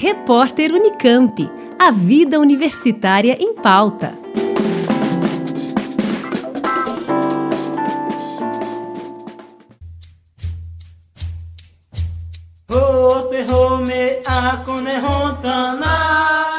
Repórter 0.00 0.72
Unicamp. 0.72 1.50
A 1.76 1.90
vida 1.90 2.38
universitária 2.38 3.36
em 3.40 3.52
pauta. 3.52 4.16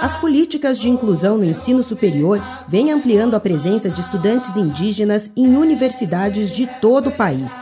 As 0.01 0.15
políticas 0.15 0.77
de 0.77 0.89
inclusão 0.89 1.37
no 1.37 1.45
ensino 1.45 1.81
superior 1.81 2.43
vêm 2.67 2.91
ampliando 2.91 3.35
a 3.35 3.39
presença 3.39 3.89
de 3.89 4.01
estudantes 4.01 4.57
indígenas 4.57 5.31
em 5.37 5.55
universidades 5.55 6.51
de 6.51 6.67
todo 6.81 7.07
o 7.07 7.11
país. 7.13 7.53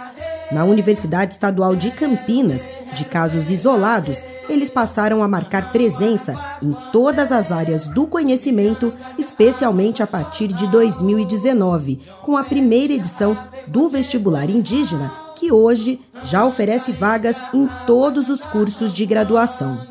Na 0.52 0.64
Universidade 0.64 1.34
Estadual 1.34 1.76
de 1.76 1.92
Campinas, 1.92 2.62
de 2.94 3.04
casos 3.04 3.50
isolados, 3.50 4.26
eles 4.48 4.70
passaram 4.70 5.22
a 5.22 5.28
marcar 5.28 5.74
presença 5.74 6.36
em 6.62 6.72
todas 6.92 7.34
as 7.34 7.52
áreas 7.52 7.88
do 7.88 8.08
conhecimento, 8.08 8.94
especialmente 9.18 10.02
a 10.02 10.08
partir 10.08 10.48
de 10.48 10.66
2019, 10.68 12.00
com 12.22 12.38
a 12.38 12.44
primeira 12.44 12.94
edição 12.94 13.38
do 13.68 13.90
Vestibular 13.90 14.50
Indígena, 14.50 15.12
que 15.36 15.52
hoje 15.52 16.00
já 16.24 16.46
oferece 16.46 16.94
vagas 16.94 17.38
em 17.54 17.68
todos 17.86 18.30
os 18.30 18.40
cursos 18.40 18.94
de 18.94 19.06
graduação. 19.06 19.86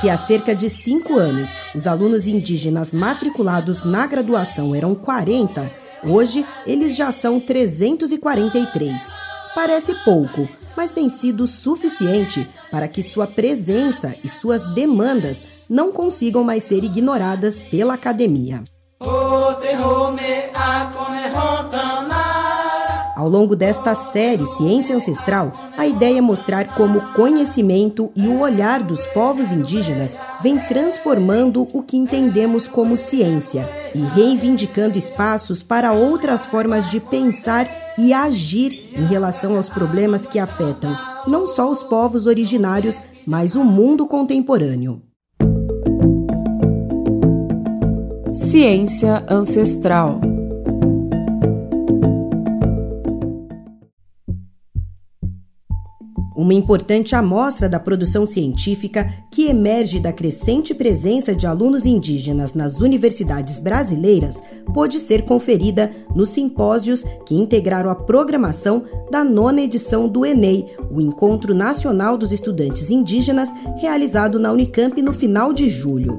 Se 0.00 0.10
há 0.10 0.16
cerca 0.16 0.54
de 0.54 0.68
cinco 0.68 1.16
anos 1.16 1.54
os 1.74 1.86
alunos 1.86 2.26
indígenas 2.26 2.92
matriculados 2.92 3.84
na 3.84 4.06
graduação 4.06 4.74
eram 4.74 4.94
40, 4.96 5.81
hoje 6.04 6.46
eles 6.66 6.96
já 6.96 7.10
são 7.12 7.40
343. 7.40 9.02
Parece 9.54 9.94
pouco, 10.04 10.48
mas 10.76 10.90
tem 10.90 11.08
sido 11.08 11.46
suficiente 11.46 12.48
para 12.70 12.88
que 12.88 13.02
sua 13.02 13.26
presença 13.26 14.14
e 14.22 14.28
suas 14.28 14.66
demandas 14.74 15.38
não 15.68 15.92
consigam 15.92 16.44
mais 16.44 16.62
ser 16.64 16.84
ignoradas 16.84 17.60
pela 17.60 17.94
academia. 17.94 18.62
Ao 23.22 23.28
longo 23.28 23.54
desta 23.54 23.94
série 23.94 24.44
Ciência 24.44 24.96
Ancestral, 24.96 25.52
a 25.78 25.86
ideia 25.86 26.18
é 26.18 26.20
mostrar 26.20 26.74
como 26.74 26.98
o 26.98 27.12
conhecimento 27.12 28.10
e 28.16 28.26
o 28.26 28.40
olhar 28.40 28.82
dos 28.82 29.06
povos 29.06 29.52
indígenas 29.52 30.18
vem 30.42 30.58
transformando 30.58 31.68
o 31.72 31.84
que 31.84 31.96
entendemos 31.96 32.66
como 32.66 32.96
ciência 32.96 33.70
e 33.94 34.00
reivindicando 34.00 34.98
espaços 34.98 35.62
para 35.62 35.92
outras 35.92 36.44
formas 36.44 36.90
de 36.90 36.98
pensar 36.98 37.94
e 37.96 38.12
agir 38.12 38.90
em 38.98 39.04
relação 39.04 39.54
aos 39.54 39.68
problemas 39.68 40.26
que 40.26 40.40
afetam 40.40 40.98
não 41.24 41.46
só 41.46 41.70
os 41.70 41.84
povos 41.84 42.26
originários, 42.26 43.00
mas 43.24 43.54
o 43.54 43.62
mundo 43.62 44.04
contemporâneo. 44.04 45.00
Ciência 48.34 49.24
Ancestral 49.28 50.31
Uma 56.42 56.54
importante 56.54 57.14
amostra 57.14 57.68
da 57.68 57.78
produção 57.78 58.26
científica 58.26 59.08
que 59.30 59.46
emerge 59.46 60.00
da 60.00 60.12
crescente 60.12 60.74
presença 60.74 61.36
de 61.36 61.46
alunos 61.46 61.86
indígenas 61.86 62.52
nas 62.52 62.80
universidades 62.80 63.60
brasileiras 63.60 64.42
pôde 64.74 64.98
ser 64.98 65.22
conferida 65.22 65.92
nos 66.16 66.30
simpósios 66.30 67.04
que 67.24 67.36
integraram 67.36 67.88
a 67.88 67.94
programação 67.94 68.82
da 69.08 69.22
nona 69.22 69.60
edição 69.60 70.08
do 70.08 70.26
ENEI, 70.26 70.66
o 70.90 71.00
Encontro 71.00 71.54
Nacional 71.54 72.18
dos 72.18 72.32
Estudantes 72.32 72.90
Indígenas, 72.90 73.48
realizado 73.76 74.40
na 74.40 74.50
Unicamp 74.50 75.00
no 75.00 75.12
final 75.12 75.52
de 75.52 75.68
julho. 75.68 76.18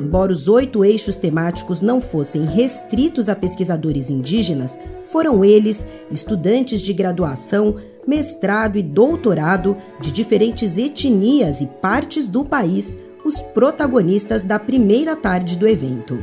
Embora 0.00 0.30
os 0.30 0.46
oito 0.46 0.84
eixos 0.84 1.16
temáticos 1.16 1.80
não 1.80 2.00
fossem 2.00 2.44
restritos 2.44 3.28
a 3.28 3.34
pesquisadores 3.34 4.08
indígenas, 4.08 4.78
foram 5.10 5.44
eles, 5.44 5.84
estudantes 6.12 6.80
de 6.80 6.92
graduação, 6.92 7.74
mestrado 8.10 8.76
e 8.76 8.82
doutorado 8.82 9.76
de 10.00 10.10
diferentes 10.10 10.76
etnias 10.76 11.60
e 11.60 11.66
partes 11.66 12.26
do 12.26 12.44
país, 12.44 12.98
os 13.24 13.40
protagonistas 13.40 14.42
da 14.42 14.58
primeira 14.58 15.14
tarde 15.14 15.56
do 15.56 15.68
evento. 15.68 16.18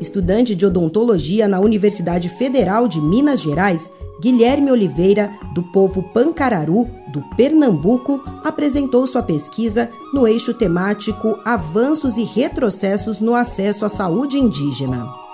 Estudante 0.00 0.56
de 0.56 0.66
odontologia 0.66 1.46
na 1.46 1.60
Universidade 1.60 2.28
Federal 2.28 2.88
de 2.88 3.00
Minas 3.00 3.40
Gerais, 3.40 3.88
Guilherme 4.20 4.72
Oliveira, 4.72 5.30
do 5.54 5.62
povo 5.62 6.02
Pancararu, 6.02 6.88
do 7.12 7.22
Pernambuco, 7.36 8.20
apresentou 8.42 9.06
sua 9.06 9.22
pesquisa 9.22 9.90
no 10.12 10.26
eixo 10.26 10.52
temático 10.54 11.38
Avanços 11.44 12.16
e 12.16 12.24
Retrocessos 12.24 13.20
no 13.20 13.36
Acesso 13.36 13.84
à 13.84 13.88
Saúde 13.88 14.38
Indígena. 14.38 15.29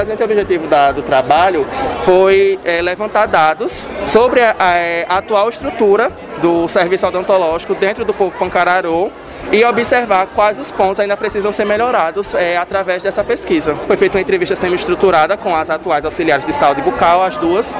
O 0.00 0.02
presente 0.02 0.22
objetivo 0.22 0.66
da, 0.66 0.92
do 0.92 1.02
trabalho 1.02 1.66
foi 2.06 2.58
é, 2.64 2.80
levantar 2.80 3.26
dados 3.26 3.86
sobre 4.06 4.40
a, 4.40 4.56
a, 4.58 5.14
a 5.14 5.18
atual 5.18 5.50
estrutura 5.50 6.10
do 6.40 6.66
serviço 6.68 7.06
odontológico 7.06 7.74
dentro 7.74 8.02
do 8.02 8.14
povo 8.14 8.34
Pancararu 8.38 9.12
e 9.52 9.64
observar 9.64 10.26
quais 10.34 10.58
os 10.58 10.70
pontos 10.70 11.00
ainda 11.00 11.16
precisam 11.16 11.50
ser 11.50 11.64
melhorados 11.64 12.34
é, 12.34 12.56
através 12.56 13.02
dessa 13.02 13.24
pesquisa. 13.24 13.74
Foi 13.86 13.96
feita 13.96 14.16
uma 14.16 14.22
entrevista 14.22 14.54
semi-estruturada 14.54 15.36
com 15.36 15.54
as 15.54 15.70
atuais 15.70 16.04
auxiliares 16.04 16.46
de 16.46 16.52
saúde 16.52 16.80
bucal, 16.82 17.22
as 17.22 17.36
duas, 17.36 17.76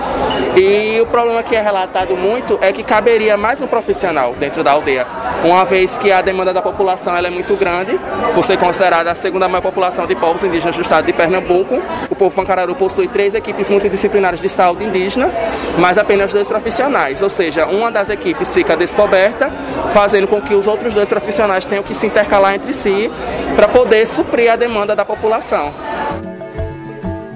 e 0.57 1.01
o 1.01 1.07
problema 1.07 1.43
que 1.43 1.55
é 1.55 1.61
relatado 1.61 2.17
muito 2.17 2.59
é 2.61 2.73
que 2.73 2.83
caberia 2.83 3.37
mais 3.37 3.61
um 3.61 3.67
profissional 3.67 4.35
dentro 4.39 4.65
da 4.65 4.73
aldeia, 4.73 5.07
uma 5.45 5.65
vez 5.65 5.97
que 5.97 6.11
a 6.11 6.21
demanda 6.21 6.53
da 6.53 6.61
população 6.61 7.17
é 7.17 7.31
muito 7.31 7.55
grande, 7.55 7.99
por 8.35 8.45
ser 8.45 8.59
considerada 8.59 9.11
a 9.11 9.15
segunda 9.15 9.49
maior 9.49 9.63
população 9.63 10.07
de 10.07 10.15
povos 10.15 10.43
indígenas 10.43 10.75
do 10.75 10.83
estado 10.83 11.07
de 11.07 11.13
Pernambuco. 11.13 11.81
O 12.11 12.17
povo 12.17 12.35
Pancararu 12.35 12.75
possui 12.75 13.09
três 13.09 13.35
equipes 13.35 13.71
multidisciplinares 13.71 14.41
de 14.41 14.49
saúde 14.49 14.85
indígena, 14.85 15.31
mas 15.79 15.99
apenas 15.99 16.33
dois 16.33 16.49
profissionais, 16.49 17.23
ou 17.23 17.31
seja, 17.31 17.67
uma 17.67 17.91
das 17.91 18.11
equipes 18.11 18.53
fica 18.53 18.77
descoberta, 18.77 19.51
fazendo 19.93 20.27
com 20.27 20.41
que 20.41 20.55
os 20.55 20.67
outros 20.67 20.93
dois 20.93 21.09
profissionais 21.09 21.60
elas 21.61 21.67
tenham 21.67 21.83
que 21.83 21.95
se 21.95 22.07
intercalar 22.07 22.55
entre 22.55 22.73
si 22.73 23.11
para 23.55 23.69
poder 23.69 24.07
suprir 24.07 24.51
a 24.51 24.57
demanda 24.57 24.97
da 24.97 25.05
população. 25.05 25.73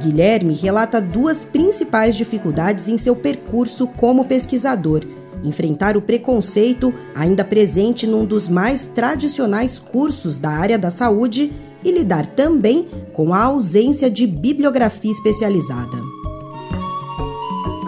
Guilherme 0.01 0.55
relata 0.55 1.01
duas 1.01 1.45
principais 1.45 2.15
dificuldades 2.15 2.89
em 2.89 2.99
seu 2.99 3.15
percurso 3.15 3.87
como 3.87 4.25
pesquisador: 4.25 5.03
enfrentar 5.43 5.97
o 5.97 6.03
preconceito 6.03 6.93
ainda 7.15 7.45
presente 7.45 8.07
num 8.07 8.25
dos 8.25 8.49
mais 8.49 8.87
tradicionais 8.87 9.79
cursos 9.79 10.39
da 10.39 10.51
área 10.51 10.79
da 10.79 10.91
saúde 10.91 11.53
e 11.83 11.91
lidar 11.91 12.27
também 12.27 12.87
com 13.13 13.35
a 13.35 13.43
ausência 13.43 14.11
de 14.11 14.27
bibliografia 14.27 15.11
especializada 15.11 16.24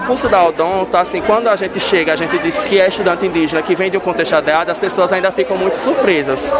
curso 0.06 0.28
da 0.28 0.42
Odonto, 0.44 0.96
assim, 0.96 1.20
quando 1.20 1.48
a 1.48 1.56
gente 1.56 1.80
chega, 1.80 2.12
a 2.12 2.16
gente 2.16 2.38
diz 2.38 2.62
que 2.62 2.80
é 2.80 2.86
estudante 2.86 3.26
indígena, 3.26 3.60
que 3.60 3.74
vem 3.74 3.90
de 3.90 3.96
um 3.96 4.00
contexto 4.00 4.34
ADA, 4.34 4.70
as 4.70 4.78
pessoas 4.78 5.12
ainda 5.12 5.32
ficam 5.32 5.58
muito 5.58 5.76
surpresas, 5.76 6.52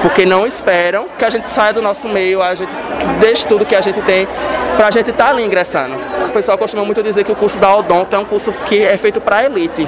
porque 0.00 0.24
não 0.24 0.46
esperam 0.46 1.06
que 1.18 1.24
a 1.24 1.30
gente 1.30 1.48
saia 1.48 1.72
do 1.72 1.82
nosso 1.82 2.08
meio, 2.08 2.40
a 2.40 2.54
gente 2.54 2.72
deixe 3.20 3.46
tudo 3.46 3.66
que 3.66 3.74
a 3.74 3.80
gente 3.80 4.00
tem 4.02 4.26
para 4.76 4.86
a 4.86 4.90
gente 4.90 5.10
estar 5.10 5.24
tá 5.24 5.30
ali 5.30 5.44
ingressando. 5.44 5.94
O 6.26 6.32
pessoal 6.32 6.56
costuma 6.56 6.84
muito 6.84 7.02
dizer 7.02 7.24
que 7.24 7.32
o 7.32 7.36
curso 7.36 7.58
da 7.58 7.74
Odonto 7.74 8.14
é 8.14 8.18
um 8.18 8.24
curso 8.24 8.52
que 8.66 8.82
é 8.82 8.96
feito 8.96 9.20
para 9.20 9.44
elite. 9.44 9.86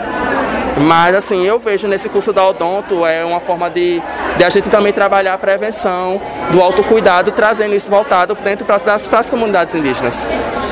Mas 0.79 1.15
assim, 1.15 1.45
eu 1.45 1.59
vejo 1.59 1.87
nesse 1.87 2.09
curso 2.09 2.33
da 2.33 2.47
Odonto 2.47 3.07
é 3.07 3.25
uma 3.25 3.41
forma 3.41 3.71
de, 3.71 4.03
de 4.37 4.45
a 4.45 4.51
gente 4.51 4.69
também 4.69 4.93
trabalhar 4.93 5.35
a 5.35 5.39
prevenção, 5.39 6.21
do 6.51 6.61
autocuidado, 6.61 7.31
trazendo 7.33 7.75
isso 7.75 7.89
voltado 7.89 8.35
dentro 8.35 8.67
das, 8.67 8.83
das 8.83 9.31
comunidades 9.31 9.75
indígenas. 9.75 10.27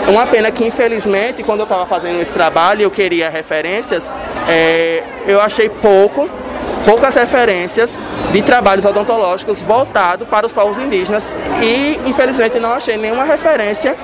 Uma 0.08 0.26
pena 0.26 0.50
que, 0.50 0.64
infelizmente, 0.64 1.42
quando 1.42 1.60
eu 1.60 1.64
estava 1.64 1.86
fazendo 1.86 2.20
esse 2.20 2.32
trabalho, 2.32 2.82
eu 2.82 2.90
queria 2.90 3.30
referências, 3.30 4.12
é, 4.48 5.04
eu 5.26 5.40
achei 5.40 5.68
pouco 5.68 6.28
poucas 6.84 7.14
referências 7.14 7.96
de 8.32 8.42
trabalhos 8.42 8.84
odontológicos 8.84 9.60
voltados 9.62 10.26
para 10.28 10.46
os 10.46 10.52
povos 10.52 10.78
indígenas 10.78 11.32
e 11.62 12.00
infelizmente 12.06 12.58
não 12.58 12.72
achei 12.72 12.96
nenhuma 12.96 13.24
referência 13.24 13.96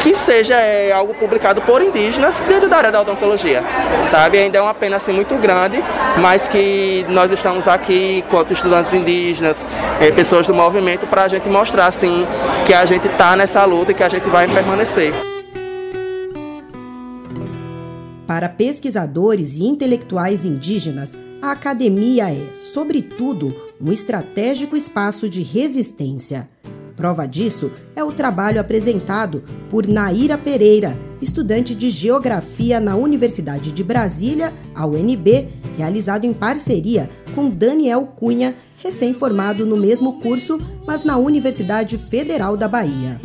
que 0.00 0.14
seja 0.14 0.54
é, 0.54 0.92
algo 0.92 1.14
publicado 1.14 1.60
por 1.62 1.82
indígenas 1.82 2.40
dentro 2.48 2.68
da 2.68 2.76
área 2.76 2.92
da 2.92 3.00
odontologia, 3.00 3.62
sabe? 4.06 4.38
Ainda 4.38 4.58
é 4.58 4.60
uma 4.60 4.74
pena 4.74 4.96
assim 4.96 5.12
muito 5.12 5.34
grande, 5.36 5.82
mas 6.18 6.48
que 6.48 7.04
nós 7.08 7.30
estamos 7.30 7.68
aqui 7.68 8.24
enquanto 8.26 8.52
estudantes 8.52 8.92
indígenas, 8.94 9.64
é, 10.00 10.10
pessoas 10.10 10.46
do 10.46 10.54
movimento, 10.54 11.06
para 11.06 11.24
a 11.24 11.28
gente 11.28 11.48
mostrar 11.48 11.86
assim 11.86 12.26
que 12.66 12.74
a 12.74 12.84
gente 12.84 13.06
está 13.06 13.36
nessa 13.36 13.64
luta 13.64 13.92
e 13.92 13.94
que 13.94 14.02
a 14.02 14.08
gente 14.08 14.28
vai 14.28 14.48
permanecer. 14.48 15.31
Para 18.26 18.48
pesquisadores 18.48 19.56
e 19.56 19.64
intelectuais 19.64 20.44
indígenas, 20.44 21.16
a 21.40 21.50
academia 21.50 22.30
é, 22.30 22.54
sobretudo, 22.54 23.54
um 23.80 23.90
estratégico 23.92 24.76
espaço 24.76 25.28
de 25.28 25.42
resistência. 25.42 26.48
Prova 26.94 27.26
disso 27.26 27.70
é 27.96 28.04
o 28.04 28.12
trabalho 28.12 28.60
apresentado 28.60 29.42
por 29.68 29.88
Naira 29.88 30.38
Pereira, 30.38 30.96
estudante 31.20 31.74
de 31.74 31.90
Geografia 31.90 32.78
na 32.78 32.94
Universidade 32.94 33.72
de 33.72 33.82
Brasília, 33.82 34.52
a 34.74 34.86
UNB, 34.86 35.48
realizado 35.76 36.24
em 36.24 36.32
parceria 36.32 37.10
com 37.34 37.50
Daniel 37.50 38.06
Cunha, 38.14 38.54
recém-formado 38.76 39.66
no 39.66 39.76
mesmo 39.76 40.20
curso, 40.20 40.58
mas 40.86 41.02
na 41.02 41.16
Universidade 41.16 41.98
Federal 41.98 42.56
da 42.56 42.68
Bahia. 42.68 43.20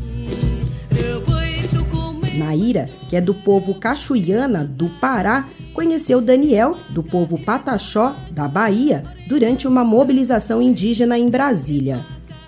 Naira, 2.38 2.90
que 3.10 3.16
é 3.16 3.22
do 3.22 3.34
povo 3.34 3.76
Cachuiana 3.76 4.64
do 4.64 4.90
Pará, 5.00 5.48
conheceu 5.74 6.22
Daniel, 6.22 6.78
do 6.90 7.04
povo 7.04 7.38
Pataxó 7.38 8.16
da 8.32 8.48
Bahia, 8.48 9.04
durante 9.28 9.68
uma 9.68 9.84
mobilização 9.84 10.62
indígena 10.62 11.18
em 11.18 11.30
Brasília. 11.30 12.02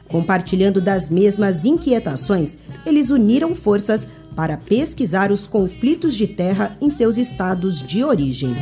Compartilhando 0.08 0.82
das 0.82 1.10
mesmas 1.10 1.66
inquietações, 1.66 2.58
eles 2.86 3.10
uniram 3.10 3.54
forças 3.54 4.08
para 4.36 4.58
pesquisar 4.58 5.32
os 5.32 5.48
conflitos 5.48 6.16
de 6.16 6.26
terra 6.28 6.78
em 6.82 6.90
seus 6.90 7.18
estados 7.18 7.84
de 7.84 8.04
origem. 8.04 8.56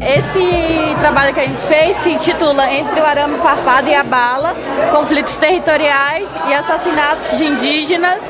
Esse 0.00 0.98
trabalho 0.98 1.34
que 1.34 1.40
a 1.40 1.46
gente 1.46 1.60
fez 1.62 1.96
se 1.98 2.10
intitula 2.10 2.72
Entre 2.72 3.00
o 3.00 3.04
Arame 3.04 3.36
Farpado 3.38 3.88
e 3.88 3.94
a 3.94 4.02
Bala: 4.02 4.54
Conflitos 4.92 5.36
Territoriais 5.36 6.30
e 6.48 6.54
Assassinatos 6.54 7.36
de 7.36 7.44
Indígenas 7.44 8.20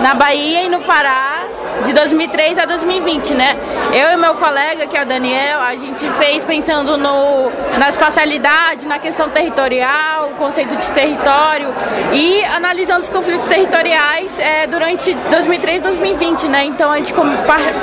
na 0.00 0.14
Bahia 0.14 0.62
e 0.62 0.68
no 0.68 0.80
Pará 0.80 1.42
de 1.84 1.92
2003 1.92 2.58
a 2.58 2.64
2020, 2.64 3.34
né? 3.34 3.56
Eu 3.92 4.12
e 4.12 4.16
meu 4.16 4.34
colega, 4.34 4.86
que 4.86 4.96
é 4.96 5.02
o 5.02 5.06
Daniel, 5.06 5.60
a 5.60 5.76
gente 5.76 6.08
fez 6.12 6.44
pensando 6.44 6.96
no, 6.96 7.50
na 7.78 7.88
espacialidade, 7.88 8.86
na 8.86 8.98
questão 8.98 9.28
territorial, 9.30 10.30
o 10.30 10.34
conceito 10.34 10.76
de 10.76 10.90
território 10.90 11.68
e 12.12 12.33
analisando 12.54 13.00
os 13.00 13.08
conflitos 13.08 13.46
territoriais 13.46 14.38
é, 14.38 14.66
durante 14.66 15.12
2003 15.12 15.80
e 15.80 15.82
2020, 15.82 16.48
né? 16.48 16.64
Então 16.64 16.90
a 16.92 16.96
gente 16.96 17.12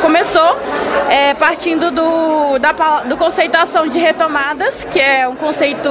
começou 0.01 0.57
é, 1.09 1.33
partindo 1.33 1.91
do, 1.91 2.57
da 2.57 2.71
do 3.05 3.17
conceituação 3.17 3.87
de 3.87 3.99
retomadas, 3.99 4.85
que 4.85 4.99
é 4.99 5.27
um 5.27 5.35
conceito 5.35 5.89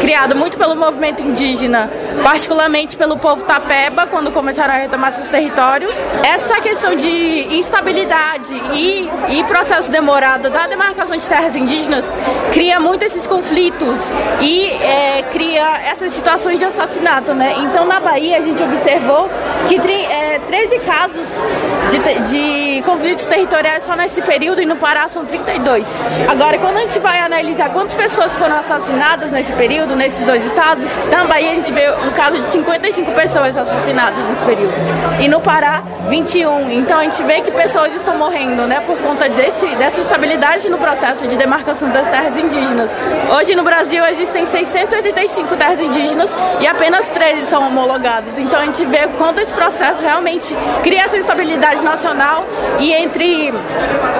criado 0.00 0.36
muito 0.36 0.58
pelo 0.58 0.76
movimento 0.76 1.22
indígena, 1.22 1.90
particularmente 2.22 2.96
pelo 2.96 3.16
povo 3.16 3.44
Tapeba, 3.44 4.06
quando 4.06 4.30
começaram 4.30 4.74
a 4.74 4.76
retomar 4.76 5.12
seus 5.12 5.28
territórios. 5.28 5.92
Essa 6.22 6.60
questão 6.60 6.94
de 6.94 7.56
instabilidade 7.56 8.54
e, 8.74 9.08
e 9.30 9.44
processo 9.44 9.90
demorado 9.90 10.50
da 10.50 10.66
demarcação 10.66 11.16
de 11.16 11.26
terras 11.26 11.56
indígenas 11.56 12.12
cria 12.52 12.78
muito 12.78 13.04
esses 13.04 13.26
conflitos 13.26 14.12
e 14.40 14.66
é, 14.66 15.22
cria 15.32 15.78
essas 15.86 16.12
situações 16.12 16.58
de 16.58 16.64
assassinato, 16.66 17.32
né? 17.32 17.54
Então 17.58 17.86
na 17.86 18.01
Bahia 18.02 18.38
a 18.38 18.40
gente 18.40 18.62
observou 18.62 19.30
que 19.68 19.78
é, 20.04 20.31
13 20.52 20.80
casos 20.80 21.42
de, 21.88 22.30
de 22.30 22.82
conflitos 22.82 23.24
territoriais 23.24 23.84
só 23.84 23.96
nesse 23.96 24.20
período 24.20 24.60
e 24.60 24.66
no 24.66 24.76
Pará 24.76 25.08
são 25.08 25.24
32. 25.24 25.98
Agora, 26.28 26.58
quando 26.58 26.76
a 26.76 26.80
gente 26.80 26.98
vai 26.98 27.20
analisar 27.20 27.70
quantas 27.70 27.94
pessoas 27.94 28.36
foram 28.36 28.56
assassinadas 28.56 29.32
nesse 29.32 29.50
período, 29.54 29.96
nesses 29.96 30.22
dois 30.24 30.44
estados, 30.44 30.84
Bahia 31.26 31.52
a 31.52 31.54
gente 31.54 31.72
vê 31.72 31.88
o 31.88 32.12
caso 32.12 32.38
de 32.38 32.46
55 32.46 33.12
pessoas 33.12 33.56
assassinadas 33.56 34.22
nesse 34.28 34.44
período. 34.44 34.74
E 35.22 35.28
no 35.28 35.40
Pará, 35.40 35.82
21. 36.08 36.70
Então 36.72 36.98
a 36.98 37.04
gente 37.04 37.22
vê 37.22 37.40
que 37.40 37.50
pessoas 37.50 37.94
estão 37.94 38.18
morrendo, 38.18 38.66
né, 38.66 38.82
por 38.86 38.98
conta 38.98 39.30
desse, 39.30 39.66
dessa 39.76 40.00
instabilidade 40.00 40.68
no 40.68 40.76
processo 40.76 41.26
de 41.26 41.38
demarcação 41.38 41.88
das 41.88 42.06
terras 42.08 42.36
indígenas. 42.36 42.94
Hoje 43.34 43.54
no 43.54 43.62
Brasil 43.62 44.04
existem 44.06 44.44
685 44.44 45.56
terras 45.56 45.80
indígenas 45.80 46.34
e 46.60 46.66
apenas 46.66 47.08
13 47.08 47.46
são 47.46 47.66
homologadas. 47.66 48.38
Então 48.38 48.60
a 48.60 48.66
gente 48.66 48.84
vê 48.84 49.08
quanto 49.16 49.40
esse 49.40 49.54
processo 49.54 50.02
realmente 50.02 50.41
cria 50.82 51.02
essa 51.04 51.16
instabilidade 51.16 51.84
nacional 51.84 52.44
e 52.78 52.92
entre, 52.92 53.52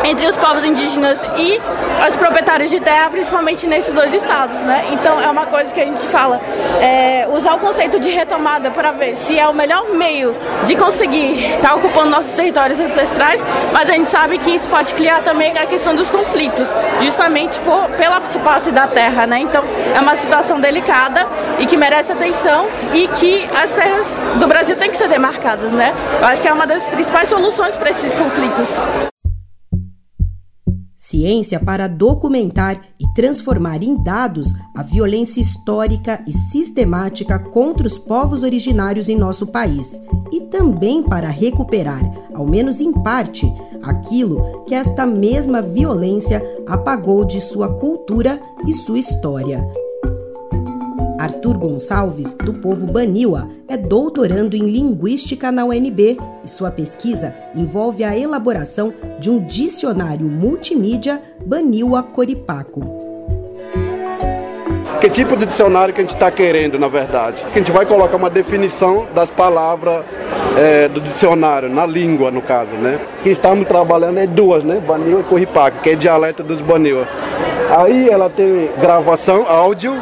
entre 0.04 0.26
os 0.26 0.36
povos 0.36 0.64
indígenas 0.64 1.22
e 1.36 1.60
os 2.06 2.16
proprietários 2.16 2.70
de 2.70 2.80
terra, 2.80 3.10
principalmente 3.10 3.66
nesses 3.66 3.92
dois 3.92 4.12
estados, 4.14 4.60
né? 4.60 4.86
Então 4.92 5.20
é 5.20 5.28
uma 5.30 5.46
coisa 5.46 5.72
que 5.72 5.80
a 5.80 5.84
gente 5.84 6.06
fala, 6.08 6.40
é, 6.80 7.28
usar 7.30 7.54
o 7.54 7.58
conceito 7.58 8.00
de 8.00 8.10
retomada 8.10 8.70
para 8.70 8.90
ver 8.90 9.16
se 9.16 9.38
é 9.38 9.46
o 9.46 9.54
melhor 9.54 9.90
meio 9.90 10.34
de 10.64 10.76
conseguir 10.76 11.54
estar 11.54 11.70
tá 11.70 11.74
ocupando 11.74 12.10
nossos 12.10 12.32
territórios 12.32 12.80
ancestrais, 12.80 13.44
mas 13.72 13.88
a 13.88 13.92
gente 13.92 14.10
sabe 14.10 14.38
que 14.38 14.50
isso 14.50 14.68
pode 14.68 14.94
criar 14.94 15.22
também 15.22 15.56
a 15.56 15.66
questão 15.66 15.94
dos 15.94 16.10
conflitos, 16.10 16.74
justamente 17.02 17.58
por, 17.60 17.88
pela 17.90 18.20
posse 18.20 18.70
da 18.70 18.86
terra, 18.86 19.26
né? 19.26 19.38
Então 19.40 19.64
é 19.94 20.00
uma 20.00 20.14
situação 20.14 20.60
delicada 20.60 21.26
e 21.58 21.66
que 21.66 21.76
merece 21.76 22.12
atenção 22.12 22.66
e 22.92 23.08
que 23.08 23.48
as 23.62 23.72
terras 23.72 24.12
do 24.36 24.46
Brasil 24.46 24.76
têm 24.76 24.90
que 24.90 24.96
ser 24.96 25.08
demarcadas, 25.08 25.72
né? 25.72 25.94
Eu 26.20 26.26
acho 26.26 26.40
que 26.40 26.48
é 26.48 26.52
uma 26.52 26.66
das 26.66 26.84
principais 26.86 27.28
soluções 27.28 27.76
para 27.76 27.90
esses 27.90 28.14
conflitos. 28.14 28.68
Ciência 30.96 31.60
para 31.60 31.88
documentar 31.88 32.80
e 32.98 33.12
transformar 33.12 33.82
em 33.82 34.02
dados 34.02 34.54
a 34.74 34.82
violência 34.82 35.40
histórica 35.40 36.24
e 36.26 36.32
sistemática 36.32 37.38
contra 37.38 37.86
os 37.86 37.98
povos 37.98 38.42
originários 38.42 39.08
em 39.08 39.16
nosso 39.16 39.46
país 39.46 40.00
e 40.32 40.40
também 40.42 41.02
para 41.02 41.28
recuperar, 41.28 42.00
ao 42.32 42.46
menos 42.46 42.80
em 42.80 42.92
parte, 43.02 43.44
aquilo 43.82 44.64
que 44.64 44.74
esta 44.74 45.04
mesma 45.04 45.60
violência 45.60 46.42
apagou 46.66 47.24
de 47.24 47.40
sua 47.40 47.68
cultura 47.78 48.40
e 48.66 48.72
sua 48.72 48.98
história. 48.98 49.62
Arthur 51.22 51.56
Gonçalves, 51.56 52.34
do 52.34 52.52
povo 52.52 52.84
Baniwa, 52.84 53.48
é 53.68 53.76
doutorando 53.76 54.56
em 54.56 54.68
Linguística 54.68 55.52
na 55.52 55.64
UNB 55.64 56.18
e 56.44 56.50
sua 56.50 56.68
pesquisa 56.68 57.32
envolve 57.54 58.02
a 58.02 58.18
elaboração 58.18 58.92
de 59.20 59.30
um 59.30 59.38
dicionário 59.38 60.26
multimídia 60.26 61.22
Baniwa 61.46 62.02
Coripaco. 62.02 62.82
Que 65.00 65.08
tipo 65.08 65.36
de 65.36 65.46
dicionário 65.46 65.94
que 65.94 66.00
a 66.00 66.04
gente 66.04 66.14
está 66.14 66.28
querendo, 66.28 66.76
na 66.76 66.88
verdade? 66.88 67.44
Que 67.52 67.60
a 67.60 67.62
gente 67.62 67.70
vai 67.70 67.86
colocar 67.86 68.16
uma 68.16 68.30
definição 68.30 69.06
das 69.14 69.30
palavras 69.30 70.04
é, 70.56 70.88
do 70.88 71.00
dicionário, 71.00 71.68
na 71.68 71.86
língua, 71.86 72.32
no 72.32 72.42
caso, 72.42 72.72
né? 72.72 72.98
Que 73.22 73.30
estamos 73.30 73.68
trabalhando 73.68 74.18
é 74.18 74.26
duas, 74.26 74.64
né? 74.64 74.82
Baniwa 74.84 75.20
e 75.20 75.22
Coripaco, 75.22 75.78
que 75.82 75.90
é 75.90 75.94
dialeto 75.94 76.42
dos 76.42 76.60
Baniwa. 76.60 77.06
Aí 77.78 78.08
ela 78.10 78.28
tem 78.28 78.68
gravação, 78.80 79.46
áudio, 79.48 79.92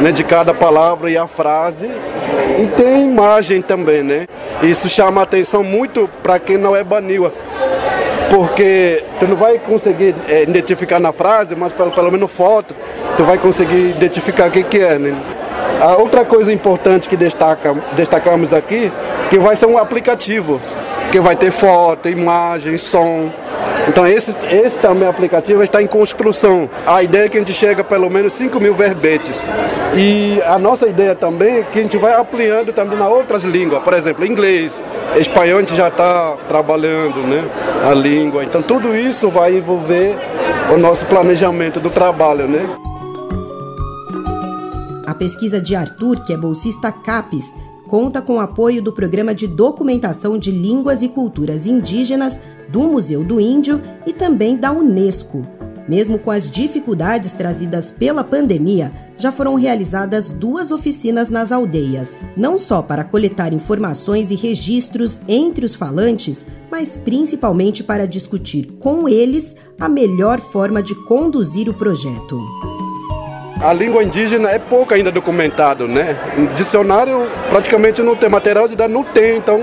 né, 0.00 0.12
de 0.12 0.24
cada 0.24 0.54
palavra 0.54 1.10
e 1.10 1.16
a 1.16 1.26
frase. 1.26 1.86
E 1.86 2.66
tem 2.76 3.10
imagem 3.10 3.62
também, 3.62 4.02
né? 4.02 4.26
Isso 4.62 4.88
chama 4.88 5.22
atenção 5.22 5.62
muito 5.62 6.08
para 6.22 6.38
quem 6.38 6.56
não 6.56 6.74
é 6.74 6.82
baniwa. 6.82 7.32
Porque 8.30 9.04
tu 9.18 9.26
não 9.26 9.36
vai 9.36 9.58
conseguir 9.58 10.14
é, 10.28 10.42
identificar 10.42 10.98
na 10.98 11.12
frase, 11.12 11.54
mas 11.56 11.72
pelo, 11.72 11.90
pelo 11.90 12.10
menos 12.10 12.30
foto, 12.30 12.74
tu 13.16 13.24
vai 13.24 13.38
conseguir 13.38 13.90
identificar 13.90 14.48
o 14.48 14.50
que, 14.50 14.62
que 14.62 14.78
é, 14.78 14.98
né? 14.98 15.16
A 15.80 15.96
outra 15.96 16.24
coisa 16.24 16.52
importante 16.52 17.08
que 17.08 17.16
destaca, 17.16 17.74
destacamos 17.92 18.52
aqui, 18.52 18.92
que 19.30 19.38
vai 19.38 19.54
ser 19.54 19.66
um 19.66 19.78
aplicativo, 19.78 20.60
que 21.12 21.20
vai 21.20 21.36
ter 21.36 21.50
foto, 21.50 22.08
imagem, 22.08 22.76
som, 22.76 23.32
então 23.88 24.06
esse, 24.06 24.34
esse 24.50 24.78
também 24.78 25.08
aplicativo 25.08 25.62
está 25.62 25.82
em 25.82 25.86
construção. 25.86 26.68
A 26.86 27.02
ideia 27.02 27.24
é 27.24 27.28
que 27.28 27.36
a 27.36 27.40
gente 27.40 27.54
chega 27.54 27.80
a 27.80 27.84
pelo 27.84 28.10
menos 28.10 28.34
5 28.34 28.60
mil 28.60 28.74
verbetes. 28.74 29.46
E 29.96 30.40
a 30.42 30.58
nossa 30.58 30.86
ideia 30.86 31.14
também 31.14 31.58
é 31.58 31.62
que 31.62 31.78
a 31.78 31.82
gente 31.82 31.96
vai 31.96 32.14
ampliando 32.14 32.72
também 32.72 32.98
nas 32.98 33.08
outras 33.08 33.44
línguas, 33.44 33.82
por 33.82 33.94
exemplo, 33.94 34.26
inglês, 34.26 34.86
espanhol 35.16 35.58
a 35.58 35.60
gente 35.60 35.74
já 35.74 35.88
está 35.88 36.36
trabalhando 36.48 37.20
né, 37.26 37.44
a 37.88 37.94
língua. 37.94 38.44
Então 38.44 38.62
tudo 38.62 38.94
isso 38.96 39.30
vai 39.30 39.56
envolver 39.56 40.16
o 40.72 40.76
nosso 40.76 41.06
planejamento 41.06 41.80
do 41.80 41.90
trabalho. 41.90 42.46
Né? 42.46 42.68
A 45.06 45.14
pesquisa 45.14 45.60
de 45.60 45.74
Arthur, 45.74 46.20
que 46.20 46.32
é 46.32 46.36
bolsista 46.36 46.92
CAPES, 46.92 47.54
conta 47.88 48.20
com 48.20 48.36
o 48.36 48.40
apoio 48.40 48.82
do 48.82 48.92
Programa 48.92 49.34
de 49.34 49.48
Documentação 49.48 50.38
de 50.38 50.50
Línguas 50.50 51.02
e 51.02 51.08
Culturas 51.08 51.66
Indígenas 51.66 52.38
do 52.68 52.82
Museu 52.82 53.24
do 53.24 53.40
Índio 53.40 53.80
e 54.06 54.12
também 54.12 54.56
da 54.56 54.70
Unesco. 54.70 55.44
Mesmo 55.88 56.18
com 56.18 56.30
as 56.30 56.50
dificuldades 56.50 57.32
trazidas 57.32 57.90
pela 57.90 58.22
pandemia, 58.22 58.92
já 59.16 59.32
foram 59.32 59.54
realizadas 59.54 60.30
duas 60.30 60.70
oficinas 60.70 61.30
nas 61.30 61.50
aldeias, 61.50 62.14
não 62.36 62.58
só 62.58 62.82
para 62.82 63.02
coletar 63.02 63.54
informações 63.54 64.30
e 64.30 64.34
registros 64.34 65.18
entre 65.26 65.64
os 65.64 65.74
falantes, 65.74 66.46
mas 66.70 66.94
principalmente 66.94 67.82
para 67.82 68.06
discutir 68.06 68.66
com 68.78 69.08
eles 69.08 69.56
a 69.80 69.88
melhor 69.88 70.40
forma 70.40 70.82
de 70.82 70.94
conduzir 71.06 71.70
o 71.70 71.74
projeto. 71.74 72.38
A 73.60 73.72
língua 73.72 74.04
indígena 74.04 74.50
é 74.50 74.58
pouco 74.58 74.94
ainda 74.94 75.10
documentado, 75.10 75.88
né? 75.88 76.16
Dicionário 76.54 77.28
praticamente 77.50 78.02
não 78.02 78.14
tem, 78.14 78.28
material 78.28 78.68
de 78.68 78.76
dados 78.76 78.94
não 78.94 79.02
tem, 79.02 79.36
então 79.36 79.60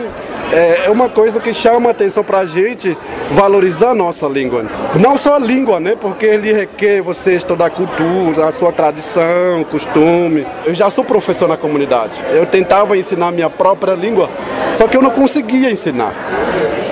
é, 0.51 0.87
é 0.87 0.89
uma 0.89 1.07
coisa 1.07 1.39
que 1.39 1.53
chama 1.53 1.89
a 1.89 1.91
atenção 1.91 2.21
para 2.21 2.39
a 2.39 2.45
gente 2.45 2.97
valorizar 3.31 3.91
a 3.91 3.95
nossa 3.95 4.27
língua. 4.27 4.65
Não 4.99 5.17
só 5.17 5.35
a 5.35 5.39
língua, 5.39 5.79
né? 5.79 5.95
Porque 5.99 6.25
ele 6.25 6.51
requer 6.51 7.01
você 7.01 7.35
estudar 7.35 7.67
a 7.67 7.69
cultura, 7.69 8.47
a 8.47 8.51
sua 8.51 8.73
tradição, 8.73 9.63
costume. 9.71 10.45
Eu 10.65 10.75
já 10.75 10.89
sou 10.89 11.05
professor 11.05 11.47
na 11.47 11.55
comunidade. 11.55 12.21
Eu 12.31 12.45
tentava 12.45 12.97
ensinar 12.97 13.31
minha 13.31 13.49
própria 13.49 13.93
língua, 13.93 14.29
só 14.73 14.89
que 14.89 14.97
eu 14.97 15.01
não 15.01 15.11
conseguia 15.11 15.71
ensinar. 15.71 16.13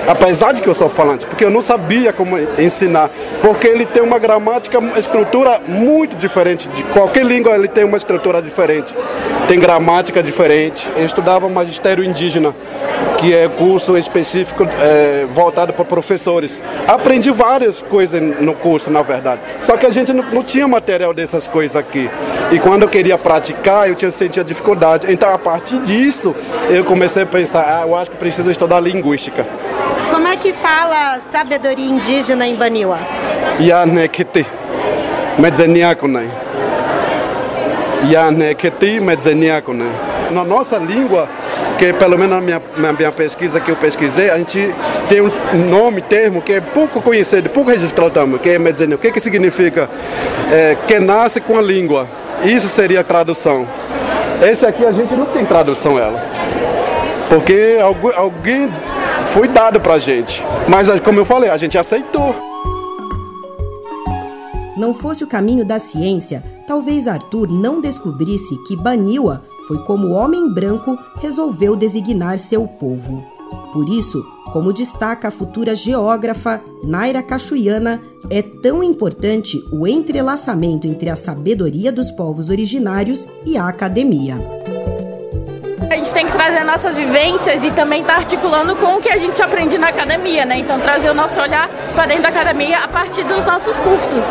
Apesar 0.06 0.52
de 0.52 0.62
que 0.62 0.68
eu 0.68 0.74
sou 0.74 0.88
falante, 0.88 1.26
porque 1.26 1.44
eu 1.44 1.50
não 1.50 1.62
sabia 1.62 2.12
como 2.12 2.38
ensinar, 2.58 3.10
porque 3.40 3.66
ele 3.66 3.86
tem 3.86 4.02
uma 4.02 4.18
gramática, 4.18 4.78
uma 4.78 4.98
estrutura 4.98 5.60
muito 5.66 6.16
diferente 6.16 6.68
de 6.68 6.82
qualquer 6.84 7.24
língua, 7.24 7.54
ele 7.54 7.68
tem 7.68 7.84
uma 7.84 7.96
estrutura 7.96 8.40
diferente, 8.40 8.94
tem 9.46 9.58
gramática 9.58 10.22
diferente. 10.22 10.88
Eu 10.96 11.04
estudava 11.04 11.48
magistério 11.48 12.04
indígena, 12.04 12.54
que 13.18 13.34
é 13.34 13.48
curso 13.48 13.96
específico 13.96 14.66
é, 14.80 15.26
voltado 15.30 15.72
para 15.72 15.84
professores. 15.84 16.60
Aprendi 16.86 17.30
várias 17.30 17.82
coisas 17.82 18.20
no 18.20 18.54
curso, 18.54 18.90
na 18.90 19.02
verdade, 19.02 19.40
só 19.60 19.76
que 19.76 19.86
a 19.86 19.90
gente 19.90 20.12
não, 20.12 20.24
não 20.30 20.42
tinha 20.42 20.66
material 20.66 21.14
dessas 21.14 21.48
coisas 21.48 21.76
aqui. 21.76 22.10
E 22.52 22.58
quando 22.58 22.82
eu 22.82 22.88
queria 22.88 23.16
praticar, 23.16 23.88
eu 23.88 23.94
tinha 23.94 24.10
sentido 24.10 24.46
dificuldade. 24.46 25.12
Então, 25.12 25.32
a 25.32 25.38
partir 25.38 25.80
disso, 25.80 26.34
eu 26.68 26.84
comecei 26.84 27.22
a 27.22 27.26
pensar, 27.26 27.64
ah, 27.66 27.86
eu 27.86 27.96
acho 27.96 28.10
que 28.10 28.16
preciso 28.16 28.50
estudar 28.50 28.80
linguística. 28.80 29.46
É 30.34 30.36
que 30.36 30.52
fala 30.52 31.20
sabedoria 31.30 31.88
indígena 31.88 32.44
em 32.44 32.56
Baniwa? 32.56 32.98
Yanekete, 33.60 34.44
medzeniakunai. 35.38 36.28
Yanekete, 38.10 38.98
medzeniakunai. 38.98 39.92
Na 40.32 40.42
nossa 40.42 40.76
língua, 40.76 41.28
que 41.78 41.92
pelo 41.92 42.18
menos 42.18 42.34
na 42.34 42.40
minha, 42.40 42.60
minha 42.76 43.12
pesquisa 43.12 43.60
que 43.60 43.70
eu 43.70 43.76
pesquisei, 43.76 44.28
a 44.28 44.36
gente 44.38 44.74
tem 45.08 45.20
um 45.20 45.30
nome, 45.70 46.02
termo 46.02 46.42
que 46.42 46.54
é 46.54 46.60
pouco 46.60 47.00
conhecido, 47.00 47.48
pouco 47.50 47.70
registrado 47.70 48.10
também, 48.10 48.40
que 48.40 48.48
é 48.50 48.58
medzenia. 48.58 48.96
O 48.96 48.98
que, 48.98 49.12
que 49.12 49.20
significa? 49.20 49.88
É, 50.50 50.76
que 50.84 50.98
nasce 50.98 51.40
com 51.40 51.56
a 51.56 51.62
língua. 51.62 52.08
Isso 52.42 52.68
seria 52.68 53.02
a 53.02 53.04
tradução. 53.04 53.68
Esse 54.42 54.66
aqui 54.66 54.84
a 54.84 54.90
gente 54.90 55.14
não 55.14 55.26
tem 55.26 55.44
tradução 55.44 55.96
ela. 55.96 56.20
Porque 57.28 57.78
alguém 58.16 58.68
foi 59.34 59.48
dado 59.48 59.80
pra 59.80 59.98
gente. 59.98 60.46
Mas, 60.68 60.88
como 61.00 61.18
eu 61.18 61.24
falei, 61.24 61.50
a 61.50 61.56
gente 61.56 61.76
aceitou. 61.76 62.32
Não 64.76 64.94
fosse 64.94 65.24
o 65.24 65.26
caminho 65.26 65.64
da 65.64 65.76
ciência, 65.80 66.42
talvez 66.68 67.08
Arthur 67.08 67.50
não 67.50 67.80
descobrisse 67.80 68.56
que 68.64 68.76
Baniwa 68.76 69.44
foi 69.66 69.78
como 69.84 70.12
homem 70.12 70.48
branco 70.52 70.96
resolveu 71.20 71.74
designar 71.74 72.38
seu 72.38 72.66
povo. 72.66 73.24
Por 73.72 73.88
isso, 73.88 74.24
como 74.52 74.72
destaca 74.72 75.28
a 75.28 75.32
futura 75.32 75.74
geógrafa 75.74 76.62
Naira 76.84 77.22
Cachuiana, 77.22 78.00
é 78.30 78.40
tão 78.40 78.84
importante 78.84 79.60
o 79.72 79.84
entrelaçamento 79.84 80.86
entre 80.86 81.10
a 81.10 81.16
sabedoria 81.16 81.90
dos 81.90 82.12
povos 82.12 82.50
originários 82.50 83.26
e 83.44 83.56
a 83.56 83.66
academia 83.66 84.38
gente 86.04 86.12
tem 86.12 86.26
que 86.26 86.32
trazer 86.32 86.62
nossas 86.64 86.98
vivências 86.98 87.64
e 87.64 87.70
também 87.70 88.02
estar 88.02 88.12
tá 88.12 88.18
articulando 88.18 88.76
com 88.76 88.96
o 88.96 89.00
que 89.00 89.08
a 89.08 89.16
gente 89.16 89.40
aprende 89.40 89.78
na 89.78 89.88
academia, 89.88 90.44
né? 90.44 90.58
Então 90.58 90.78
trazer 90.78 91.08
o 91.08 91.14
nosso 91.14 91.40
olhar 91.40 91.66
para 91.94 92.04
dentro 92.04 92.24
da 92.24 92.28
academia 92.28 92.80
a 92.80 92.88
partir 92.88 93.24
dos 93.24 93.42
nossos 93.46 93.78
cursos. 93.78 94.22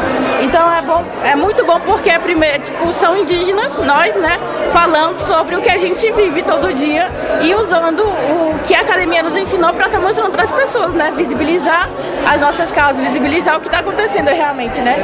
Então 0.44 0.72
é 0.72 0.82
bom, 0.84 1.04
é 1.24 1.36
muito 1.36 1.66
bom 1.66 1.80
porque 1.80 2.12
é 2.12 2.20
primeiro, 2.20 2.62
tipo, 2.62 2.94
são 2.94 3.18
indígenas, 3.18 3.76
nós, 3.78 4.16
né, 4.16 4.40
falando 4.72 5.18
sobre 5.18 5.56
o 5.56 5.62
que 5.62 5.70
a 5.70 5.78
gente 5.78 6.12
vive 6.12 6.44
todo 6.44 6.72
dia 6.74 7.10
e 7.42 7.56
usando 7.56 8.04
o 8.04 8.60
que 8.64 8.76
a 8.76 8.82
academia 8.82 9.24
nos 9.24 9.36
ensinou 9.36 9.74
para 9.74 9.88
estar 9.88 9.98
tá 9.98 10.06
mostrando 10.06 10.32
para 10.32 10.44
as 10.44 10.52
pessoas, 10.52 10.94
né? 10.94 11.12
Visibilizar 11.18 11.90
as 12.32 12.40
nossas 12.40 12.72
causas, 12.72 13.02
visibilizar 13.02 13.58
o 13.58 13.60
que 13.60 13.68
está 13.68 13.80
acontecendo 13.80 14.28
realmente, 14.28 14.80
né? 14.80 14.96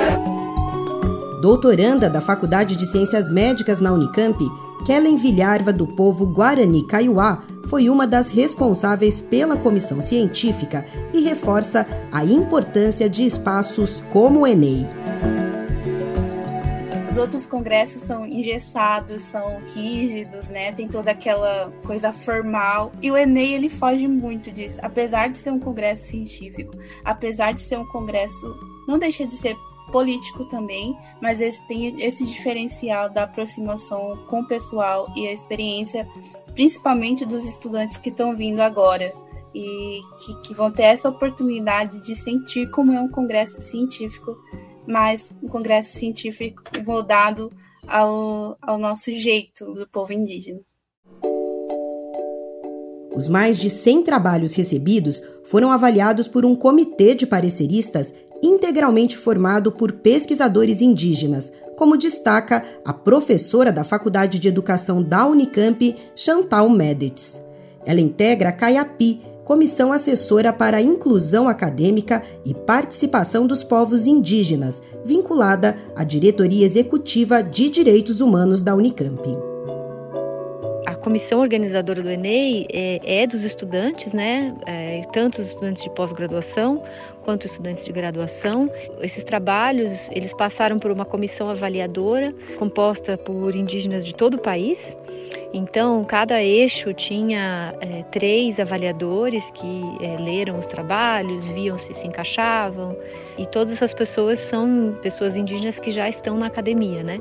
Doutoranda 1.42 2.08
da 2.08 2.22
Faculdade 2.22 2.76
de 2.76 2.86
Ciências 2.86 3.28
Médicas 3.28 3.80
na 3.80 3.92
Unicamp, 3.92 4.38
Kellen 4.86 5.18
Vilharva, 5.18 5.72
do 5.72 5.86
povo 5.86 6.26
Guarani 6.26 6.84
Kaiowá, 6.86 7.44
foi 7.68 7.90
uma 7.90 8.08
das 8.08 8.32
responsáveis 8.32 9.22
pela 9.22 9.56
comissão 9.56 10.02
científica 10.02 10.86
e 11.14 11.22
reforça 11.22 11.86
a 12.12 12.26
importância 12.26 13.08
de 13.10 13.24
espaços 13.26 14.04
como 14.12 14.42
o 14.42 14.48
Enem. 14.48 14.88
Os 17.12 17.18
outros 17.18 17.46
congressos 17.46 18.02
são 18.04 18.26
engessados, 18.26 19.22
são 19.22 19.60
rígidos, 19.76 20.48
né? 20.50 20.72
Tem 20.72 20.88
toda 20.88 21.12
aquela 21.12 21.72
coisa 21.86 22.12
formal. 22.12 22.92
E 23.02 23.12
o 23.12 23.18
Enem 23.18 23.54
ele 23.54 23.70
foge 23.70 24.08
muito 24.08 24.52
disso. 24.52 24.80
Apesar 24.82 25.28
de 25.28 25.38
ser 25.38 25.52
um 25.52 25.60
congresso 25.60 26.08
científico, 26.08 26.74
apesar 27.04 27.52
de 27.52 27.62
ser 27.62 27.78
um 27.78 27.86
congresso 27.86 28.56
não 28.88 28.98
deixa 28.98 29.28
de 29.28 29.36
ser 29.36 29.56
político 29.90 30.46
também, 30.46 30.98
mas 31.22 31.40
esse 31.40 31.66
tem 31.68 31.88
esse 32.02 32.26
diferencial 32.26 33.10
da 33.10 33.24
aproximação 33.24 34.18
com 34.28 34.42
o 34.42 34.48
pessoal 34.48 35.12
e 35.16 35.28
a 35.28 35.32
experiência, 35.32 36.08
principalmente 36.54 37.26
dos 37.26 37.46
estudantes 37.46 37.98
que 37.98 38.10
estão 38.10 38.36
vindo 38.36 38.60
agora 38.60 39.14
e 39.54 40.02
que, 40.20 40.42
que 40.42 40.54
vão 40.54 40.72
ter 40.72 40.84
essa 40.84 41.10
oportunidade 41.10 42.02
de 42.02 42.16
sentir 42.16 42.70
como 42.72 42.94
é 42.94 43.00
um 43.00 43.10
congresso 43.10 43.62
científico, 43.62 44.38
mas 44.88 45.34
um 45.42 45.48
congresso 45.48 45.98
científico 45.98 46.62
moldado 46.86 47.52
ao, 47.88 48.58
ao 48.62 48.78
nosso 48.78 49.12
jeito 49.12 49.74
do 49.74 49.88
povo 49.88 50.14
indígena. 50.14 50.60
Os 53.16 53.28
mais 53.28 53.60
de 53.60 53.70
100 53.70 54.04
trabalhos 54.04 54.54
recebidos 54.56 55.22
foram 55.44 55.72
avaliados 55.72 56.28
por 56.28 56.46
um 56.46 56.56
comitê 56.56 57.16
de 57.16 57.26
pareceristas 57.26 58.14
integralmente 58.42 59.18
formado 59.18 59.72
por 59.72 59.92
pesquisadores 59.94 60.82
indígenas, 60.82 61.52
como 61.78 61.98
destaca 61.98 62.64
a 62.84 62.92
professora 62.92 63.72
da 63.72 63.84
Faculdade 63.84 64.38
de 64.38 64.48
Educação 64.48 65.02
da 65.02 65.26
Unicamp, 65.26 65.96
Chantal 66.16 66.70
Medets. 66.70 67.42
Ela 67.86 68.02
integra 68.02 68.50
a 68.50 68.52
CAIAPI, 68.52 69.22
Comissão 69.46 69.92
Assessora 69.92 70.54
para 70.54 70.78
a 70.78 70.82
Inclusão 70.82 71.48
Acadêmica 71.48 72.22
e 72.46 72.54
Participação 72.54 73.48
dos 73.48 73.64
Povos 73.64 74.06
Indígenas, 74.06 74.84
vinculada 75.04 75.78
à 75.96 76.04
Diretoria 76.04 76.66
Executiva 76.66 77.42
de 77.42 77.70
Direitos 77.70 78.22
Humanos 78.22 78.62
da 78.62 78.76
Unicamp 78.76 79.50
comissão 81.00 81.40
organizadora 81.40 82.02
do 82.02 82.10
Enem 82.10 82.68
é, 82.72 83.22
é 83.24 83.28
dos 83.28 83.44
estudantes, 83.44 84.14
né? 84.14 84.56
É, 84.68 85.02
tanto 85.14 85.42
os 85.42 85.48
estudantes 85.48 85.84
de 85.84 85.90
pós-graduação 85.92 86.84
quanto 87.30 87.46
estudantes 87.46 87.86
de 87.86 87.92
graduação. 87.92 88.72
Esses 89.02 89.24
trabalhos 89.24 90.10
eles 90.10 90.34
passaram 90.34 90.80
por 90.80 90.90
uma 90.90 91.06
comissão 91.06 91.48
avaliadora 91.48 92.34
composta 92.58 93.20
por 93.20 93.56
indígenas 93.56 94.04
de 94.04 94.16
todo 94.16 94.34
o 94.34 94.40
país. 94.40 94.98
Então, 95.54 96.04
cada 96.04 96.42
eixo 96.44 96.92
tinha 96.92 97.72
é, 97.82 98.02
três 98.12 98.60
avaliadores 98.60 99.52
que 99.52 99.82
é, 100.02 100.18
leram 100.18 100.58
os 100.58 100.66
trabalhos, 100.66 101.48
viam 101.50 101.78
se 101.78 101.94
se 101.94 102.08
encaixavam, 102.08 102.98
e 103.38 103.46
todas 103.46 103.74
essas 103.74 103.94
pessoas 103.94 104.40
são 104.40 104.98
pessoas 105.04 105.38
indígenas 105.38 105.78
que 105.78 105.92
já 105.92 106.10
estão 106.10 106.36
na 106.36 106.48
academia, 106.48 107.04
né? 107.04 107.20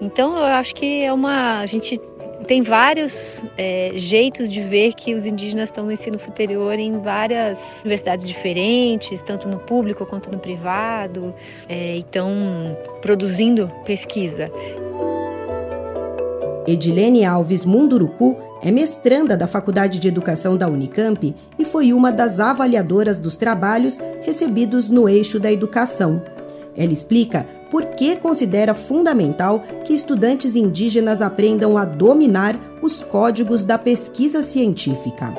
Então, 0.00 0.36
eu 0.36 0.44
acho 0.44 0.74
que 0.74 1.04
é 1.04 1.12
uma. 1.12 1.60
A 1.60 1.66
gente 1.66 2.00
tem 2.46 2.62
vários 2.62 3.42
é, 3.56 3.92
jeitos 3.96 4.50
de 4.50 4.60
ver 4.60 4.92
que 4.94 5.14
os 5.14 5.26
indígenas 5.26 5.68
estão 5.68 5.84
no 5.84 5.92
ensino 5.92 6.18
superior 6.18 6.78
em 6.78 6.98
várias 6.98 7.80
universidades 7.80 8.26
diferentes, 8.26 9.22
tanto 9.22 9.48
no 9.48 9.58
público 9.58 10.04
quanto 10.04 10.30
no 10.30 10.38
privado, 10.38 11.34
é, 11.68 11.96
estão 11.96 12.76
produzindo 13.00 13.70
pesquisa. 13.84 14.50
Edilene 16.66 17.24
Alves 17.24 17.64
Munduruku 17.64 18.36
é 18.62 18.70
mestranda 18.70 19.36
da 19.36 19.46
Faculdade 19.46 20.00
de 20.00 20.08
Educação 20.08 20.56
da 20.56 20.68
Unicamp 20.68 21.34
e 21.58 21.64
foi 21.64 21.92
uma 21.92 22.10
das 22.10 22.40
avaliadoras 22.40 23.18
dos 23.18 23.36
trabalhos 23.36 23.98
recebidos 24.22 24.90
no 24.90 25.08
eixo 25.08 25.38
da 25.38 25.52
educação. 25.52 26.22
Ela 26.76 26.92
explica 26.92 27.46
por 27.70 27.86
que 27.86 28.16
considera 28.16 28.74
fundamental 28.74 29.60
que 29.84 29.92
estudantes 29.92 30.56
indígenas 30.56 31.20
aprendam 31.20 31.76
a 31.76 31.84
dominar 31.84 32.58
os 32.80 33.02
códigos 33.02 33.64
da 33.64 33.78
pesquisa 33.78 34.42
científica. 34.42 35.32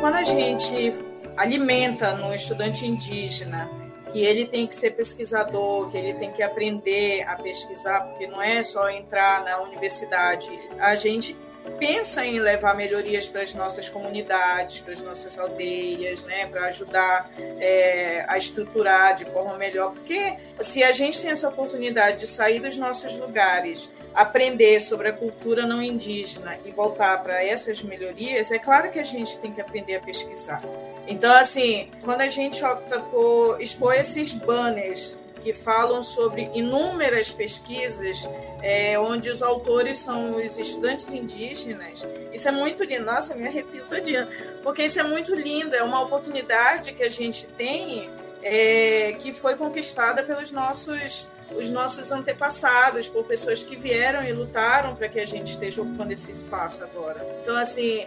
Quando 0.00 0.14
a 0.14 0.24
gente 0.24 0.94
alimenta 1.36 2.14
no 2.14 2.34
estudante 2.34 2.86
indígena 2.86 3.68
que 4.12 4.20
ele 4.20 4.46
tem 4.46 4.66
que 4.66 4.74
ser 4.74 4.92
pesquisador, 4.92 5.90
que 5.90 5.96
ele 5.96 6.14
tem 6.14 6.32
que 6.32 6.42
aprender 6.42 7.22
a 7.28 7.36
pesquisar, 7.36 8.00
porque 8.00 8.26
não 8.26 8.40
é 8.40 8.62
só 8.62 8.88
entrar 8.88 9.44
na 9.44 9.60
universidade, 9.60 10.48
a 10.78 10.94
gente 10.94 11.36
pensa 11.78 12.24
em 12.24 12.40
levar 12.40 12.74
melhorias 12.74 13.28
para 13.28 13.42
as 13.42 13.54
nossas 13.54 13.88
comunidades, 13.88 14.80
para 14.80 14.92
as 14.92 15.00
nossas 15.00 15.38
aldeias, 15.38 16.22
né, 16.22 16.46
para 16.46 16.66
ajudar 16.66 17.30
é, 17.38 18.24
a 18.28 18.36
estruturar 18.36 19.14
de 19.16 19.24
forma 19.24 19.56
melhor, 19.58 19.92
porque 19.92 20.34
se 20.60 20.82
a 20.82 20.92
gente 20.92 21.20
tem 21.20 21.30
essa 21.30 21.48
oportunidade 21.48 22.20
de 22.20 22.26
sair 22.26 22.60
dos 22.60 22.76
nossos 22.76 23.16
lugares, 23.18 23.90
aprender 24.14 24.80
sobre 24.80 25.08
a 25.08 25.12
cultura 25.12 25.66
não 25.66 25.82
indígena 25.82 26.56
e 26.64 26.70
voltar 26.70 27.22
para 27.22 27.44
essas 27.44 27.82
melhorias, 27.82 28.50
é 28.50 28.58
claro 28.58 28.90
que 28.90 28.98
a 28.98 29.04
gente 29.04 29.38
tem 29.38 29.52
que 29.52 29.60
aprender 29.60 29.96
a 29.96 30.00
pesquisar. 30.00 30.62
Então, 31.06 31.32
assim, 31.34 31.90
quando 32.02 32.22
a 32.22 32.28
gente 32.28 32.64
opta 32.64 32.98
por 32.98 33.60
expor 33.60 33.94
esses 33.94 34.32
banners 34.32 35.14
que 35.46 35.52
falam 35.52 36.02
sobre 36.02 36.50
inúmeras 36.54 37.30
pesquisas 37.30 38.28
é, 38.60 38.98
onde 38.98 39.30
os 39.30 39.44
autores 39.44 40.00
são 40.00 40.44
os 40.44 40.58
estudantes 40.58 41.08
indígenas. 41.12 42.04
Isso 42.32 42.48
é 42.48 42.50
muito 42.50 42.82
lindo. 42.82 43.04
Nossa, 43.04 43.36
me 43.36 43.46
arrepio 43.46 43.84
todinha. 43.88 44.28
Porque 44.64 44.82
isso 44.82 44.98
é 44.98 45.04
muito 45.04 45.36
lindo. 45.36 45.72
É 45.72 45.84
uma 45.84 46.02
oportunidade 46.02 46.92
que 46.94 47.04
a 47.04 47.08
gente 47.08 47.46
tem 47.56 48.10
é, 48.42 49.14
que 49.20 49.32
foi 49.32 49.54
conquistada 49.54 50.24
pelos 50.24 50.50
nossos 50.50 51.28
os 51.56 51.70
nossos 51.70 52.10
antepassados, 52.10 53.06
por 53.06 53.24
pessoas 53.24 53.62
que 53.62 53.76
vieram 53.76 54.24
e 54.24 54.32
lutaram 54.32 54.96
para 54.96 55.08
que 55.08 55.20
a 55.20 55.24
gente 55.24 55.52
esteja 55.52 55.80
ocupando 55.80 56.12
esse 56.12 56.32
espaço 56.32 56.82
agora. 56.82 57.24
Então, 57.40 57.54
assim, 57.54 58.04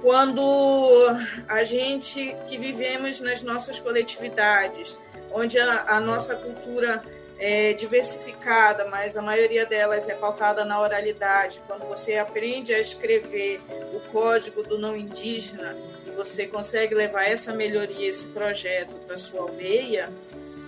quando 0.00 1.04
a 1.48 1.64
gente 1.64 2.36
que 2.48 2.56
vivemos 2.56 3.20
nas 3.20 3.42
nossas 3.42 3.80
coletividades, 3.80 4.96
onde 5.32 5.58
a, 5.58 5.84
a 5.88 6.00
nossa 6.00 6.34
cultura 6.36 7.02
é 7.38 7.72
diversificada, 7.72 8.86
mas 8.86 9.16
a 9.16 9.22
maioria 9.22 9.64
delas 9.64 10.08
é 10.08 10.14
pautada 10.14 10.64
na 10.64 10.80
oralidade. 10.80 11.60
Quando 11.66 11.86
você 11.88 12.16
aprende 12.16 12.74
a 12.74 12.80
escrever 12.80 13.60
o 13.94 14.00
código 14.10 14.62
do 14.62 14.76
não 14.76 14.96
indígena 14.96 15.76
e 16.06 16.10
você 16.10 16.46
consegue 16.46 16.94
levar 16.94 17.24
essa 17.24 17.52
melhoria, 17.52 18.08
esse 18.08 18.26
projeto 18.26 18.92
para 19.06 19.16
sua 19.16 19.42
aldeia, 19.42 20.10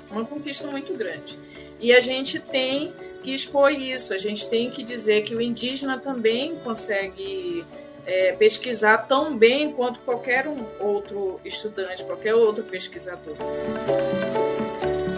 é 0.09 0.13
uma 0.13 0.25
conquista 0.25 0.67
muito 0.69 0.95
grande. 0.95 1.37
E 1.81 1.93
a 1.93 2.01
gente 2.01 2.39
tem 2.39 2.93
que 3.23 3.35
expor 3.35 3.73
isso, 3.73 4.15
a 4.15 4.19
gente 4.19 4.49
tem 4.49 4.71
que 4.71 4.83
dizer 4.83 5.23
que 5.25 5.35
o 5.35 5.41
indígena 5.41 5.99
também 5.99 6.57
consegue 6.57 7.65
é, 8.07 8.33
pesquisar 8.33 8.99
tão 8.99 9.37
bem 9.37 9.73
quanto 9.73 9.99
qualquer 10.01 10.47
um 10.47 10.65
outro 10.79 11.41
estudante, 11.45 12.05
qualquer 12.05 12.35
outro 12.35 12.63
pesquisador. 12.65 13.37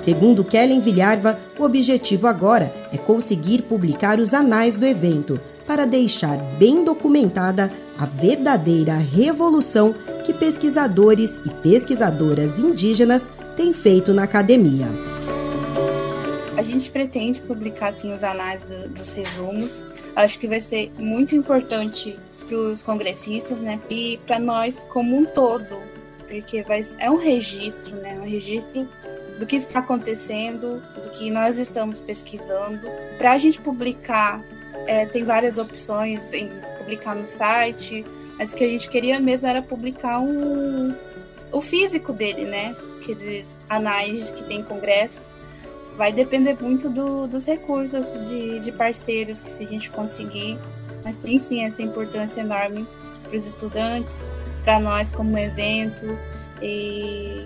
Segundo 0.03 0.43
Kellen 0.43 0.81
Vilharva, 0.81 1.39
o 1.57 1.63
objetivo 1.63 2.27
agora 2.27 2.75
é 2.93 2.99
conseguir 2.99 3.63
publicar 3.63 4.19
os 4.19 4.35
anais 4.35 4.77
do 4.77 4.85
evento 4.85 5.41
para 5.65 5.87
deixar 5.87 6.37
bem 6.59 6.85
documentada 6.85 7.71
a 7.97 8.05
verdadeira 8.05 8.95
revolução 8.95 9.95
que 10.25 10.35
pesquisadores 10.35 11.41
e 11.47 11.51
pesquisadoras 11.63 12.59
indígenas 12.59 13.31
têm 13.57 13.73
feito 13.73 14.13
na 14.13 14.25
academia. 14.25 14.89
A 16.57 16.63
gente 16.65 16.91
pretende 16.91 17.41
publicar 17.41 17.91
assim, 17.91 18.13
os 18.13 18.25
anais 18.25 18.65
do, 18.65 18.89
dos 18.89 19.13
resumos. 19.13 19.85
Acho 20.17 20.37
que 20.37 20.49
vai 20.49 20.61
ser 20.61 20.91
muito 20.99 21.37
importante 21.37 22.19
para 22.45 22.57
os 22.57 22.83
congressistas, 22.83 23.61
né? 23.61 23.79
E 23.89 24.19
para 24.27 24.41
nós 24.41 24.83
como 24.83 25.17
um 25.17 25.25
todo, 25.25 25.77
porque 26.27 26.61
vai, 26.65 26.85
é 26.99 27.09
um 27.09 27.19
registro, 27.19 27.95
né? 27.97 28.19
Um 28.21 28.29
registro 28.29 28.89
do 29.43 29.47
que 29.47 29.57
está 29.57 29.81
acontecendo, 29.81 30.81
do 30.95 31.11
que 31.11 31.29
nós 31.29 31.59
estamos 31.59 32.01
pesquisando. 32.01 32.79
Para 33.19 33.33
a 33.33 33.39
gente 33.39 33.61
publicar, 33.61 34.41
é, 34.87 35.05
tem 35.05 35.25
várias 35.25 35.59
opções 35.59 36.33
em 36.33 36.49
publicar 36.79 37.17
no 37.17 37.27
site, 37.27 38.05
mas 38.39 38.53
o 38.53 38.57
que 38.57 38.63
a 38.63 38.69
gente 38.69 38.89
queria 38.89 39.19
mesmo 39.19 39.49
era 39.49 39.61
publicar 39.61 40.21
um, 40.21 40.95
o 41.51 41.61
físico 41.61 42.13
dele, 42.13 42.45
né? 42.45 42.77
Aqueles 43.01 43.59
anais 43.69 44.31
que 44.31 44.45
tem 44.45 44.63
congressos. 44.63 45.33
Vai 45.97 46.13
depender 46.13 46.57
muito 46.61 46.89
do, 46.89 47.27
dos 47.27 47.45
recursos 47.45 48.07
de, 48.29 48.61
de 48.61 48.71
parceiros 48.71 49.41
que 49.41 49.51
se 49.51 49.65
a 49.65 49.67
gente 49.67 49.91
conseguir, 49.91 50.57
mas 51.03 51.19
tem 51.19 51.41
sim 51.41 51.65
essa 51.65 51.83
importância 51.83 52.43
enorme 52.43 52.87
para 53.29 53.37
os 53.37 53.45
estudantes, 53.45 54.25
para 54.63 54.79
nós 54.79 55.11
como 55.11 55.37
evento 55.37 56.17
e 56.63 57.45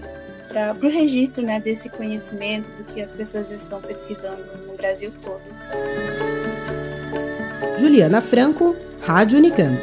para 0.48 0.74
o 0.74 0.88
registro 0.88 1.44
né, 1.44 1.60
desse 1.60 1.88
conhecimento 1.88 2.70
do 2.76 2.84
que 2.84 3.00
as 3.00 3.12
pessoas 3.12 3.50
estão 3.50 3.80
pesquisando 3.80 4.42
no 4.66 4.74
Brasil 4.74 5.12
todo. 5.22 5.40
Juliana 7.78 8.20
Franco, 8.20 8.74
Rádio 9.02 9.38
Unicamp. 9.38 9.80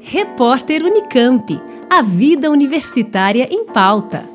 Repórter 0.00 0.84
Unicamp. 0.84 1.60
A 1.88 2.02
vida 2.02 2.50
universitária 2.50 3.48
em 3.50 3.66
pauta. 3.66 4.29